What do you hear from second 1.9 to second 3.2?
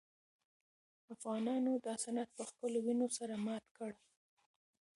سند په خپلو وینو